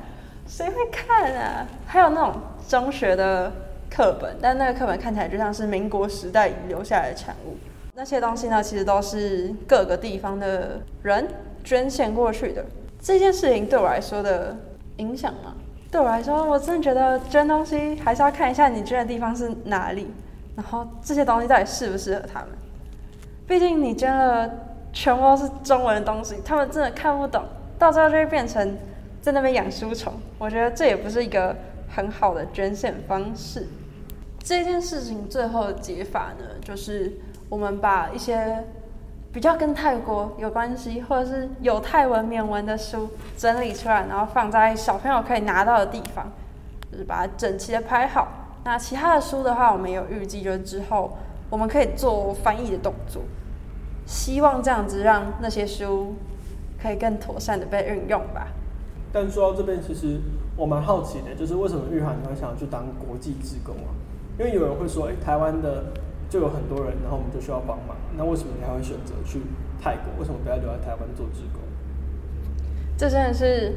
[0.46, 1.66] 谁会看啊？
[1.84, 2.34] 还有那种
[2.68, 3.52] 中学的
[3.94, 7.56] 课本，但那个课本看起来就像是民国时代遗留下来的产物。
[7.94, 11.28] 那些东西呢，其实都是各个地方的人。
[11.62, 12.62] 捐献过去的
[13.00, 14.54] 这件事情对我来说的
[14.98, 15.54] 影响吗？
[15.90, 20.08] 对我来说，我真的觉得捐东西还是要看一下你捐的地方是哪里，
[20.56, 22.48] 然后这些东西到底适不适合他们。
[23.46, 24.50] 毕竟你捐了
[24.92, 27.42] 全部都是中文的东西，他们真的看不懂，
[27.78, 28.76] 到最后就会变成
[29.22, 30.12] 在那边养书虫。
[30.36, 31.56] 我觉得这也不是一个
[31.88, 33.66] 很好的捐献方式。
[34.44, 37.14] 这件事情最后的解法呢，就是
[37.48, 38.62] 我们把一些。
[39.32, 46.30] 比较跟泰国有关系，或者是有泰文、缅文的书整理出来，然后放在小朋友可以拿到的地方，
[46.88, 48.28] 就是把它整齐的排好。
[48.62, 51.18] 那其他的书的话，我们有预计，就是之后
[51.50, 53.22] 我们可以做翻译的动作，
[54.06, 56.14] 希望这样子让那些书
[56.80, 58.46] 可以更妥善的被运用吧。
[59.12, 60.20] 但说到这边，其实
[60.56, 63.90] 我蛮好奇的，就是为什么玉涵你会想要去当国际职工啊？
[64.38, 65.84] 因为有人会说，哎，台湾的。
[66.30, 67.94] 就有很多人，然后我们就需要帮忙。
[68.16, 69.40] 那为什么你还会选择去
[69.80, 70.06] 泰国？
[70.18, 71.62] 为什么不要留在台湾做职工？
[72.96, 73.72] 这真的是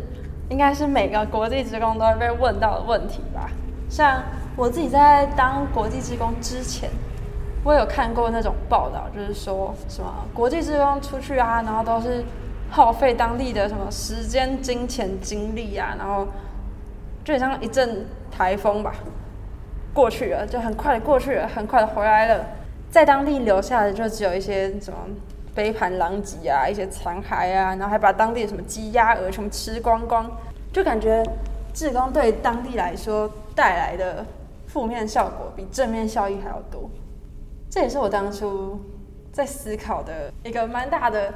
[0.49, 3.51] 应该是每个国际职工都会被问到的问题吧？
[3.89, 4.23] 像
[4.55, 6.89] 我自己在当国际职工之前，
[7.63, 12.23] 我有看过那种报道，就是说什么国际职工出去啊，然后都是
[12.71, 16.25] 耗费当地的什么时间、金钱、精力啊，然后
[17.23, 18.95] 就像一阵台风吧。
[19.97, 22.45] 过去了，就很快的过去了，很快的回来了。
[22.91, 24.99] 在当地留下的就只有一些什么
[25.55, 30.31] 杯盘狼藉啊，一些残骸啊，然后还把当地的什么鸡鸭鹅全部吃光光，
[30.71, 31.23] 就感觉
[31.73, 34.23] 志工对当地来说带来的
[34.67, 36.87] 负面效果比正面效益还要多。
[37.67, 38.79] 这也是我当初
[39.31, 41.33] 在思考的一个蛮大的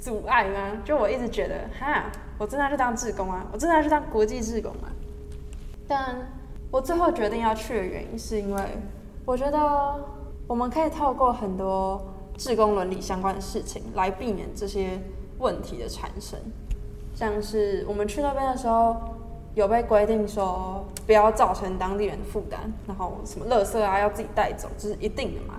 [0.00, 0.72] 阻碍吗？
[0.84, 4.90] 就我一直觉得，哈，我真的要去当志工啊，我真的要去当国际志工啊，
[5.86, 6.16] 但。
[6.70, 8.62] 我最后决定要去的原因，是因为
[9.24, 9.58] 我觉得
[10.46, 11.98] 我们可以透过很多
[12.36, 15.00] 志工伦理相关的事情来避免这些
[15.38, 16.38] 问题的产生。
[17.14, 18.96] 像是我们去那边的时候，
[19.54, 25.54] 有被规定说不要造成当地人的负担，然后什么垃圾啊要自己带走，这是一定的嘛。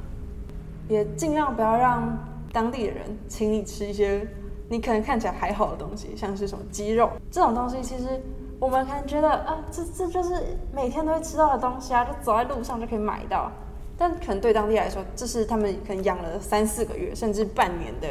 [0.88, 2.17] 也尽量不要让
[2.54, 4.28] 当地的人请你吃一些
[4.69, 8.22] 你可能看起来还好的东西，像是什么鸡肉这种东西，其实。
[8.60, 13.50] 我们可能觉得啊，这这就是每天都会吃到的东西啊，就走在路上就可以买到。
[13.98, 18.08] 但可能对当地来说，这是他们可能养了三四个月甚至半年的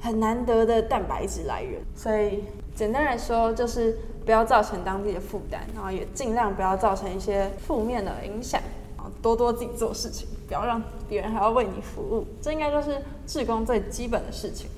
[0.00, 1.80] 很难得的蛋白质来源。
[1.94, 8.60] 所以简单来说，就是不要造成当地的负担，然后也尽量不要造成一些负面的影响，
[8.96, 12.26] 然后多多自己做事情，不要让别人还要为你服务。
[12.40, 14.70] 这应该就是志工最基本的事情。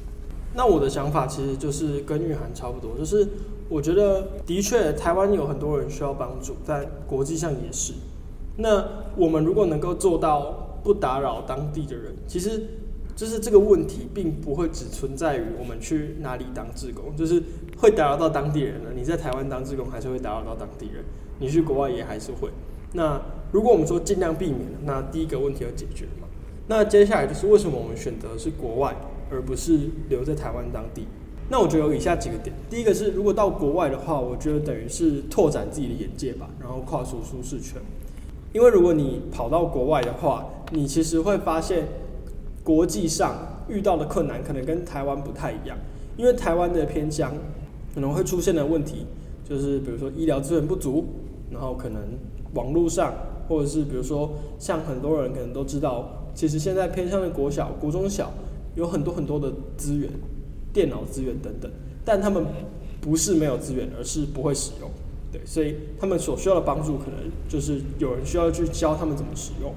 [0.54, 3.28] 那我的想法其实就是跟玉涵差不多，就是。
[3.72, 7.94] 我觉得的确，台湾有很多人需要帮助，在国际上也是。
[8.58, 12.62] 那我们如果能够做到不打扰当地的人，其实
[13.16, 17.42] 就是这个问题并不会只存在于我们去哪里当志工，就是
[17.78, 18.90] 会打扰到当地人了。
[18.94, 21.02] 你在台湾当志工还是会打扰到当地人，
[21.38, 22.50] 你去国外也还是会。
[22.92, 23.18] 那
[23.52, 26.28] 如果我们说尽量避免，那第一个问题要解决嘛。
[26.68, 28.94] 那接下来就是为什么我们选择是国外，
[29.30, 29.78] 而不是
[30.10, 31.06] 留在台湾当地？
[31.52, 37.78] 那我觉得有以下几个点，第一个是，如果到国外的话，我觉得等于是拓展自己的眼界吧，然后跨出舒适圈。
[38.54, 41.86] 因为如果你跑到国外的话，你其实会发现
[42.64, 43.36] 国际上
[43.68, 45.76] 遇到的困难可能跟台湾不太一样。
[46.16, 47.30] 因为台湾的偏乡
[47.94, 49.04] 可能会出现的问题，
[49.46, 51.04] 就是比如说医疗资源不足，
[51.50, 52.00] 然后可能
[52.54, 53.12] 网络上，
[53.46, 58.32] 或者是比如说像很多人可能都知道，其实现在偏乡的国小、国中小
[58.74, 60.08] 有很多很多的资源，
[60.72, 61.70] 电脑资源等等，
[62.04, 62.44] 但他们
[63.00, 64.90] 不是没有资源，而是不会使用。
[65.30, 67.18] 对，所以他们所需要的帮助，可能
[67.48, 69.72] 就是有人需要去教他们怎么使用。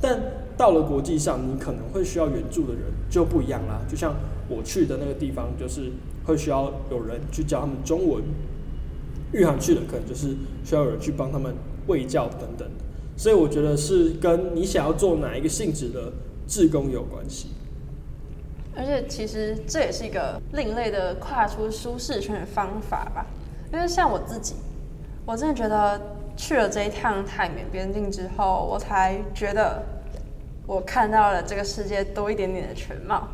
[0.00, 0.20] 但
[0.56, 3.80] 到了国际上，你可能会需要援助的人就不一样啦。
[3.88, 4.14] 就像
[4.48, 5.90] 我去的那个地方，就是
[6.24, 8.22] 会需要有人去教他们中文。
[9.32, 10.34] 玉涵去的可能就是
[10.64, 11.54] 需要有人去帮他们
[11.86, 12.68] 卫教等等。
[13.16, 16.12] 所以我觉得是跟你想要做哪一个性质的
[16.48, 17.48] 志工有关系。
[18.76, 23.26] 而且其实这也是一个另类的跨出舒适圈的方法吧。
[23.72, 24.54] 因为像我自己，
[25.24, 26.00] 我真的觉得
[26.36, 29.82] 去了这一趟泰缅边境之后，我才觉得
[30.66, 33.28] 我看到了这个世界多一点点的全貌。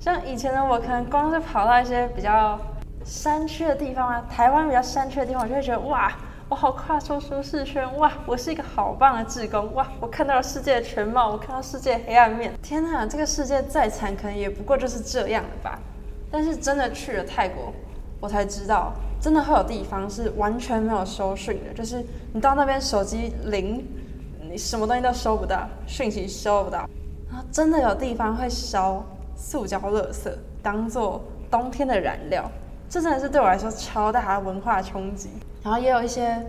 [0.00, 2.58] 像以前的我，可能光是跑到一些比较
[3.04, 6.12] 山区的地方啊，台湾比较山区的地方，我就会觉得哇，
[6.50, 12.52] 我好跨出舒适圈，哇，我是一个好棒的志工，哇，我看到了世界的全貌，我看到世界黑暗面。
[12.62, 15.78] 天哪，这个世界再惨，可能也不过就是这样了吧。
[16.30, 17.72] 但是真的去了泰国，
[18.20, 23.82] 我才知道，真的会有地方是完全没有收讯的，就是你到那边手机零，
[24.42, 26.86] 你什么东西都收不到，讯息收不到。
[27.30, 29.02] 然后真的有地方会烧
[29.34, 30.30] 塑胶垃圾
[30.62, 32.48] 当做冬天的燃料，
[32.88, 35.30] 这真的是对我来说超大的文化冲击。
[35.64, 36.44] 然后也有一些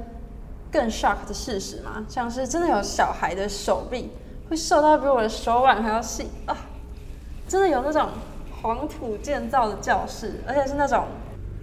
[0.69, 4.11] 更 shock 的事实嘛，像是真的有小孩的手臂
[4.49, 6.55] 会瘦到比我的手腕还要细啊！
[7.47, 8.09] 真的有那种
[8.61, 11.05] 黄土建造的教室，而且是那种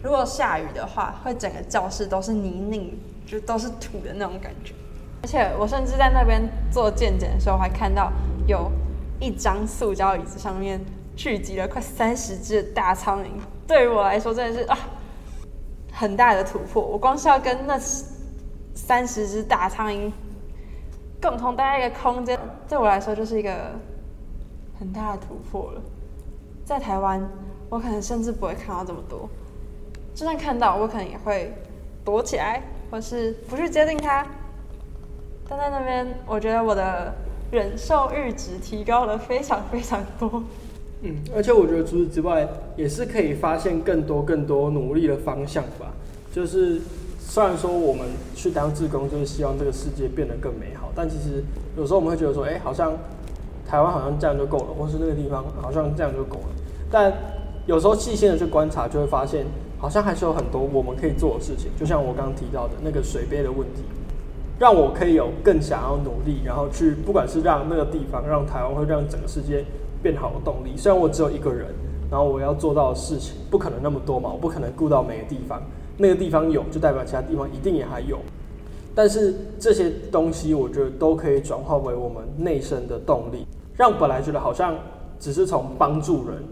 [0.03, 2.95] 如果下雨的话，会整个教室都是泥泞，
[3.27, 4.73] 就都是土的那种感觉。
[5.23, 8.11] 而且我甚至在那边做健检的时候，还看到
[8.47, 8.71] 有
[9.21, 10.81] 一张塑胶椅子上面
[11.15, 13.29] 聚集了快三十只大苍蝇。
[13.67, 14.79] 对于我来说，真的是啊，
[16.03, 16.85] 很大的突破。
[16.85, 17.79] 我光是要跟那
[18.75, 20.11] 三十只大苍蝇
[21.21, 22.37] 共同待在一个空间，
[22.69, 23.71] 对我来说就是一个
[24.77, 25.81] 很大的突破了。
[26.65, 27.23] 在台湾，
[27.69, 29.29] 我可能甚至不会看到这么多，
[30.13, 31.55] 就算看到，我可能也会
[32.05, 34.27] 躲起来，或是不去接近它。
[35.49, 37.15] 但在那边，我觉得我的
[37.53, 40.43] 忍受阈值提高了非常非常多。
[41.03, 45.93] 嗯，而且我觉得除此之外，也是可以发现更多更多努力的方向吧。
[46.33, 46.81] 就是
[47.19, 51.43] 虽然说我们去当志工，就是希望这个世界变得更美好，但其实
[51.77, 52.93] 有时候我们会觉得说，哎、好像
[53.67, 56.49] 台湾好像这样就够了，或是那个地方好像这样就够了。
[56.91, 57.13] 但
[57.67, 59.45] 有时候细心的去观察，就会发现
[59.79, 61.71] 好像还是有很多我们可以做的事情。
[61.77, 63.83] 就像我刚刚提到的那个水杯的问题，
[64.59, 69.65] 让我可以有更想要努力，然后去不管是让那个地方、让台湾，会让整个世界
[70.03, 70.77] 变好的动力。
[70.77, 71.69] 虽然我只有一个人，
[72.11, 75.63] 然后我要做到的事情不可能那么多嘛，我不可能顾到每个地方，
[75.97, 78.19] 那个地方有就代表其他地方一定也还有。
[78.95, 84.75] 但是这些东西，我觉得都可以转化为我们内生的动力，让本来觉得好像
[85.19, 86.45] 只是从帮助人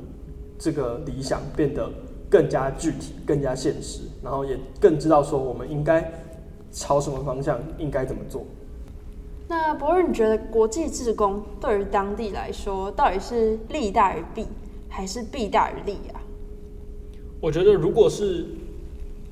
[0.59, 1.91] 这个理想变得
[2.31, 6.11] 更加具体、更加现实，然后也更知道说我们应该
[6.73, 8.43] 朝什么方向，应该怎么做。
[9.51, 14.47] 那博尔，你觉得国际志工对于当地来说，到底是利大于弊，
[14.89, 16.23] 还是弊大于利啊？
[17.41, 18.47] 我觉得如果是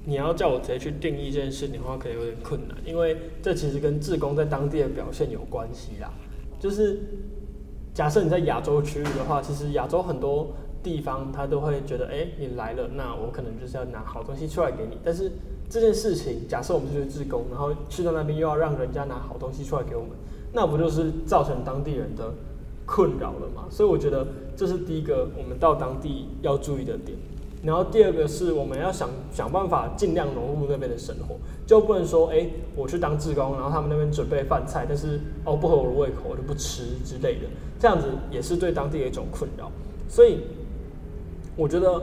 [0.05, 6.13] 你要叫我直接去定义这件事情的话，可能有点困难，因为这其实跟志工在当地的表现有关系啦。
[6.59, 6.99] 就是
[7.95, 10.49] 假设你在亚洲区域的话，其实亚洲很多
[10.83, 14.99] 地方他都会觉得，哎、你来了，那我可能就是要拿好东西出来给你。
[15.05, 15.31] 但是
[15.71, 20.11] 这件事情，假设我们是去志工，然后去到那边又要让人家拿好东西出来给我们，
[20.53, 22.33] 那不就是造成当地人的
[22.87, 23.67] 困扰了吗？
[23.71, 27.17] 所以我觉得这是第一个我们到当地要注意的点。
[27.61, 31.35] 然后第二个是我们要想想办法尽量融入那边的生活，
[31.67, 37.49] 就不能说，哎、我去当志工，然后他们那边准备饭菜，但是哦不合我的胃口，我就不吃之类的，
[37.79, 39.73] 这样子也是对当地的一种困扰。
[40.09, 40.39] 所以
[41.57, 42.01] 我觉得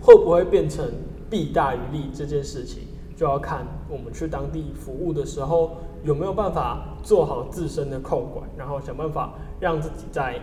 [0.00, 0.90] 会不会变成
[1.28, 2.84] 弊大于利这件事情，
[3.16, 10.40] 就要看我们去当地服务的时候有没有办法做好自身的控管，然后想办法让自己在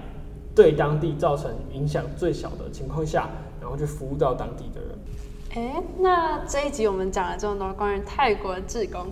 [0.55, 4.97] 对当地造成影响最小的情况下，然后去服务到当地的人。
[5.53, 9.07] 哎，那这一集我们讲了这么多关于泰国的志工，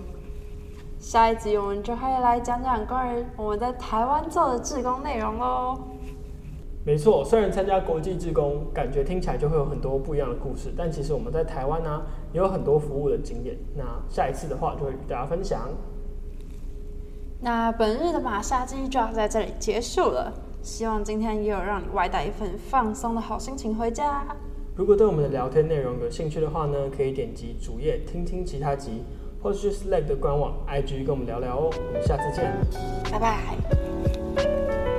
[0.98, 5.78] 下一集我们就会来讲讲关于我们在台湾做的志工内容喽。
[6.82, 12.02] 没错，虽然参加国际志工，感觉听起来就会有很多不一样的故事，但其实我们在台湾呢、
[12.32, 13.56] 也有很多服务的经验。
[13.76, 15.68] 那下一次的话，就会与大家分享。
[17.40, 24.26] 那本日的马杀鸡就要在这里结束了，希望今天也有让你外带一份放松的好心情回家。
[24.76, 29.02] 如果对我们的聊天内容有兴趣的话呢，可以点击主页听听其他集，
[29.42, 31.70] 或是去 Slack 的官网、IG 跟我们聊聊哦。
[31.74, 32.52] 我们下次见。
[33.10, 34.89] 拜拜。